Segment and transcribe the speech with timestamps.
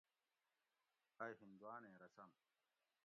[1.23, 2.29] ائی ہندوآنیں رسم